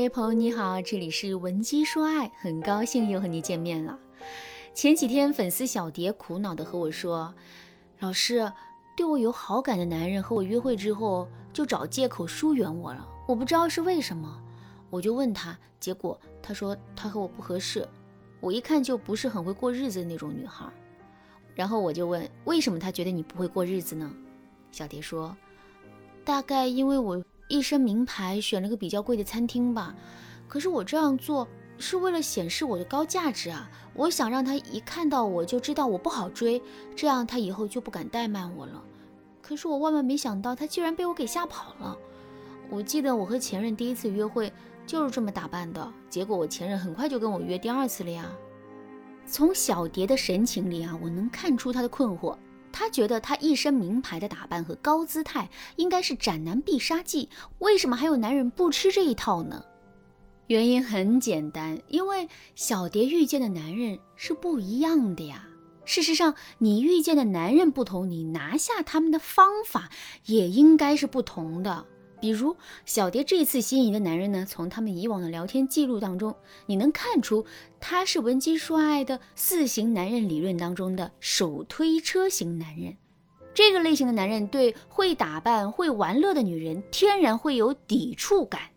[0.00, 3.98] 嗨，朋友你好，这里是文姬说爱，很高兴又和你见面了。
[4.72, 7.34] 前几天粉丝小蝶苦恼的和我说，
[7.98, 8.50] 老师，
[8.96, 14.40] 对我有好感的男人和我约会之后就找借口疏远我了，我不知道是为什么。
[14.88, 17.86] 我就问他，结果他说他和我不合适，
[18.40, 20.64] 我一看就不是很会过日子的那种女孩。
[21.54, 24.10] 然后我就问，为什么他觉得你不会过日子呢？
[24.72, 25.36] 小蝶说，
[26.24, 27.22] 大概因为我。
[27.50, 29.94] 一身名牌，选了个比较贵的餐厅吧。
[30.48, 33.70] 可是我这样做是为了显示我的高价值啊！
[33.92, 36.62] 我想让他一看到我就知道我不好追，
[36.94, 38.82] 这样他以后就不敢怠慢我了。
[39.42, 41.96] 可是我万万没想到，他居然被我给吓跑了。
[42.70, 44.52] 我记得我和前任第一次约会
[44.86, 48.30] 就是这么打扮的，结果我前任很快就跟我约第二次了呀。
[49.26, 52.36] 从小蝶的神情里啊，我能看出她的困惑。
[52.72, 57.28] 他觉得他一身名牌的打扮和高姿态应该是斩男必杀技，
[57.58, 59.64] 为什么还有男人不吃这一套呢？
[60.46, 65.46] 原因很简单，因为小蝶遇见的男人是不一样的呀。
[65.84, 69.90] 事实上，你遇见的男人不同，你拿下他们的方法
[70.26, 71.86] 也应该是不同的。
[72.20, 72.54] 比如
[72.84, 76.34] 小蝶这次心仪的男人呢，从他们以往的聊天记录当中，
[76.66, 77.44] 你能看出
[77.80, 82.96] 他是文姬说爱的四型男人理论当中的手推车型男人。
[83.52, 88.69] 这个类型的男人对会打扮、会玩乐的女人天然会有抵触感。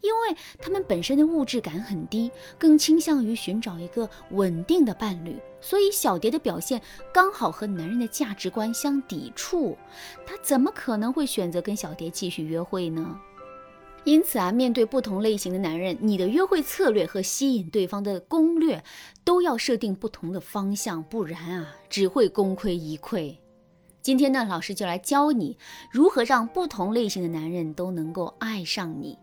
[0.00, 6.80] 因为他们本身的物质感很低，更倾向于寻找一个稳定的伴侣，所以小蝶的表现
[7.12, 9.76] 刚好和男人的价值观相抵触，
[10.24, 13.18] 他怎么可能会选择跟小蝶继续约会呢？
[14.04, 18.82] 因此啊，面对不同类型的男人，你的约会策略和吸引对方的攻略
[19.24, 23.36] 都要设定不同的方向，不然啊，只会功亏一篑。
[24.00, 25.58] 今天呢，老师就来教你
[25.90, 29.18] 如何让不同类型的男人都能够爱上你。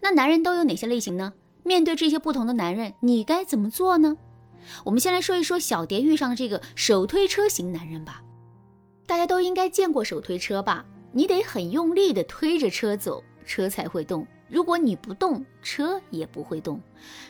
[0.00, 1.32] 那男人都有哪些类型呢？
[1.64, 4.16] 面对这些不同的男人，你该怎么做呢？
[4.84, 8.22] 我们先来说一说小蝶遇上的这个手推车型男人吧。
[9.06, 10.84] 大家都应该见过手推车吧？
[11.12, 14.26] 你得很用力的推着车走，车才会动。
[14.48, 16.80] 如果你不动，车也不会动。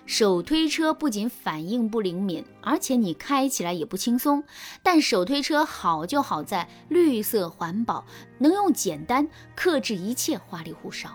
[0.07, 4.43] 手推车不仅反应不灵敏，而且你开起来也不轻松。
[4.83, 8.05] 但手推车好就好在绿色环保，
[8.39, 11.11] 能用简单克制一切花里胡哨。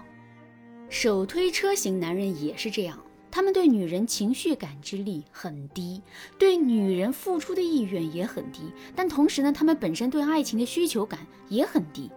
[0.93, 5.99] 手推车型男人也是这样，他们对女人情绪感知力很低，
[6.37, 12.11] 对女人付出的意愿也很低，但同时呢，他们本身对爱情的需求感也很低。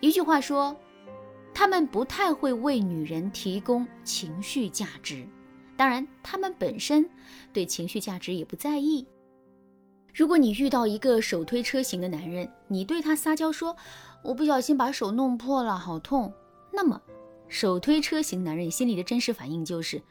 [0.00, 0.76] 一句话说，
[1.54, 5.26] 他们不太会为女人提供情绪价值，
[5.74, 7.08] 当然，他们本身
[7.50, 9.06] 对情绪价值也不在意。
[10.14, 13.74] 如果你遇到一个手推车型的男人，你对他撒娇说
[14.22, 16.30] ：“我不小心把手弄破了，好痛。”
[16.70, 17.00] 那么。
[17.48, 20.02] 手推车型男人心里的真实反应就是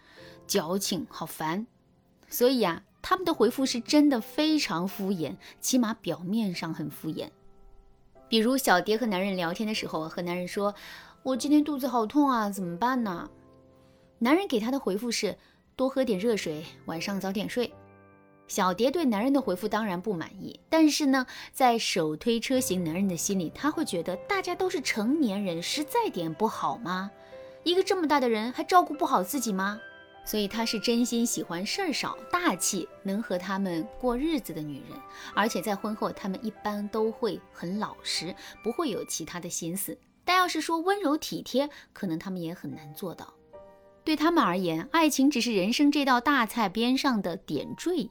[0.48, 1.68] 矫情，好烦。
[2.28, 7.30] 所以啊，他们的回复是真的非常敷衍，起码表面上很敷衍。
[8.28, 10.76] 比如小蝶和男人聊天的时候，和男人说
[11.24, 13.30] ：“我今天肚子好痛啊，怎么办呢？”
[14.20, 15.38] 男人给他的回复是
[15.78, 17.72] ：“多喝点热水，晚上早点睡。”
[18.48, 27.12] 小蝶对男人的回复当然不满意，但是呢，在手推车型男人的心里，他会觉得大家都是成年人，实在点不好吗？
[27.68, 29.78] 一个这么大的人还照顾不好自己吗？
[30.24, 34.98] 所以他是真心喜欢事儿少、大气，能和他们过日子的女人。
[35.36, 38.34] 而且在婚后，他们一般都会很老实，
[38.64, 39.98] 不会有其他的心思。
[40.24, 43.34] 但要是说温柔体贴，可能他们也很难做到。
[44.06, 48.10] 对他们而言，爱情只是人生这道大菜边上的点缀。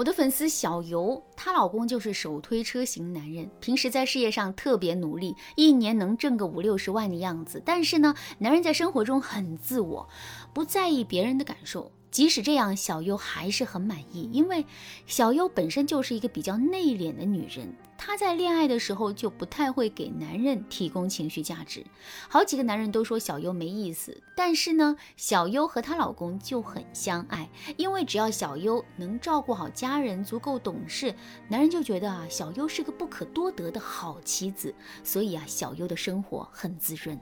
[0.00, 7.62] 我的粉丝小游，她老公就是手推车型男人，平时在事业上特别努力，一年能挣个五六十万的样子。
[7.66, 10.08] 但是呢，男人在生活中很自我，
[10.54, 11.92] 不在意别人的感受。
[12.10, 14.66] 即使这样，小优还是很满意，因为
[15.06, 21.84] 小优本身就是一个比较内敛的女人，她在恋爱的时候就不太会给男人提供情绪价值。
[22.28, 31.14] 好几个男人都说小优没意思，但是呢，小优和她老公就很相爱，因为只要小优能照顾好家人，足够懂事，
[31.48, 34.74] 男人就觉得啊，小优是个不可多得的好妻子，
[35.04, 37.16] 所以啊，小优的生活很滋润。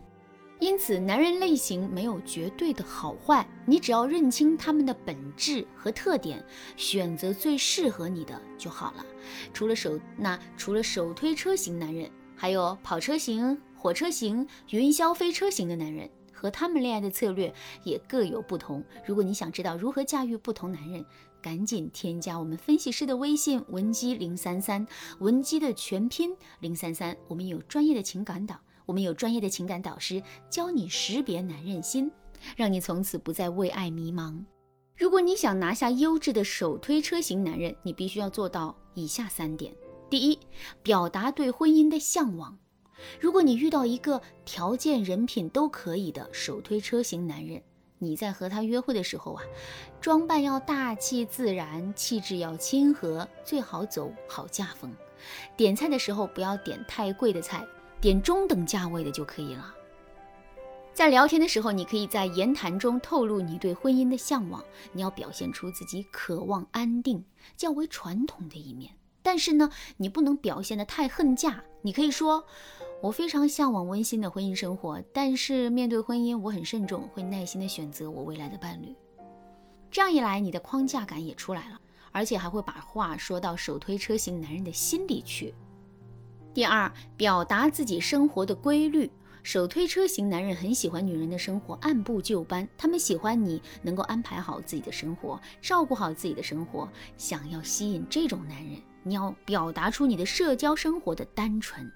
[0.60, 6.44] 因此，男人类型没有绝对的好坏，你只要认清他们的本质和特点，
[6.76, 9.06] 选择最适合你的就好了。
[9.54, 17.54] 除了手，那除了手推车型男人，还有跑车型、火车型、云霄飞车型的男人，和他们恋爱的策略
[17.84, 18.82] 也各有不同。
[19.06, 21.04] 如果你想知道如何驾驭不同男人，
[21.40, 24.84] 赶紧添加我们分析师的微信文姬零三三，
[25.20, 28.58] 文姬的全拼零三三，我们有专业的情感导。
[28.88, 32.10] 我们有专业的情感导师教你识别男人心，
[32.56, 34.42] 让你从此不再为爱迷茫。
[34.96, 39.74] 如果你想拿下优质的手推车型男人，你必须要做到以下三点：
[40.08, 40.38] 第一，
[40.82, 42.58] 表达对婚姻的向往。
[43.20, 47.62] 如果你遇到一个条件、人品都可以的手推车型男人，
[47.98, 49.42] 你在和他约会的时候啊，
[50.00, 54.90] 装扮要大气自然，气质要亲和，最好走好嫁风。
[55.58, 57.66] 点菜的时候不要点太贵的菜，
[58.00, 59.74] 点中等价位的就可以了。
[60.94, 67.24] 在聊天的时候，你可以在言谈中透露你对婚姻的向往，你要表现出自己渴望安定、
[67.56, 68.92] 较为传统的一面。
[69.22, 71.62] 但是呢，你不能表现得太恨嫁。
[71.82, 72.44] 你可以说。
[73.00, 78.92] 我非常向往温馨的婚姻生活，但是面对婚姻，我很慎重，会耐心的选择我未来的伴侣。
[79.88, 81.80] 这样一来，你的框架感也出来了，
[82.10, 85.54] 而且还会把话说到手推车型男人的心里去。
[86.58, 89.08] 第二，表达自己生活的规律。
[89.44, 96.88] 手推车型男人很喜欢女人的生活按部就班，他们喜欢你能够安排好自己的生活，照顾好自己的生活。
[97.16, 98.74] 想要吸引这种男人，
[99.04, 101.88] 你要表达出你的社交生活的单纯。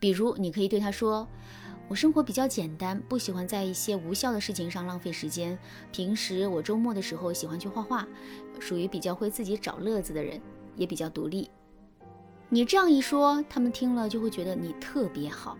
[0.00, 1.28] 比如，你可以对他说
[1.86, 5.58] ：“我生活比较简单，不喜欢在一些无效的事情上浪费时间。
[5.92, 8.08] 平时我周末的时候喜欢去画画，
[8.58, 10.40] 属于比较会自己找乐子的人，
[10.74, 11.50] 也比较独立。”
[12.48, 15.58] 你这样一说，他们听了就会觉得你特别好。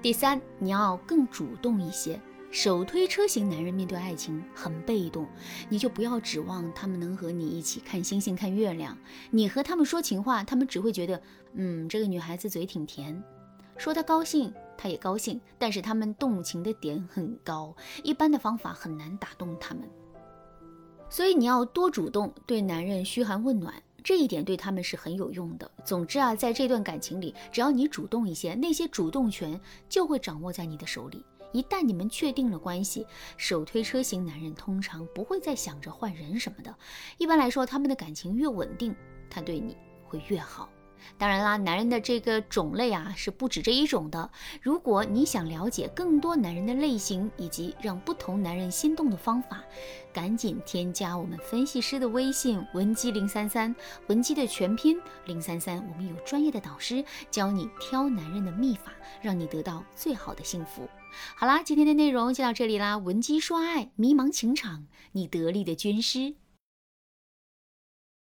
[0.00, 2.20] 第三，你要更主动一些。
[2.50, 5.26] 手推车型男人面对爱情很被动，
[5.68, 8.96] 你就不要指望他们能和你一起看星星看月亮。
[9.30, 11.20] 你和他们说情话，他们只会觉得，
[11.54, 13.20] 嗯，这个女孩子嘴挺甜，
[13.76, 15.40] 说她高兴，她也高兴。
[15.58, 19.82] 但是他们动情的点很高，一般的方法很难打动他们。
[21.10, 23.74] 所以你要多主动，对男人嘘寒问暖。
[24.04, 25.68] 这一点对他们是很有用的。
[25.84, 29.58] 总之啊，在这段感情里，只要你主动一些，那些主动权
[29.88, 31.24] 就会掌握在你的手里。
[31.52, 33.06] 一旦你们确定了关系，
[33.36, 36.76] 手推车型男人通常不会再想着换人什么的。
[37.16, 38.94] 一般来说，他们的感情越稳定，
[39.30, 40.68] 他对你会越好。
[41.16, 44.30] 当然啦，男人的这个种类啊是不止这一种的。
[44.60, 49.62] 如果你想了解更多男人的类型以及让不同男人心动的方法，
[50.12, 53.74] 赶紧添加我们分析师的微信文姬零三三，
[54.08, 60.88] 文姬的全拼零三三，我们有专业的导师教你挑男人的秘法，让你得到最好的幸福。
[61.36, 66.34] 好啦，今天的内容就到这里啦，文姬说爱，迷茫情场，你得力的军师。